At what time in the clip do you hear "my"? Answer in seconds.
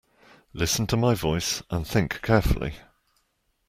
0.97-1.13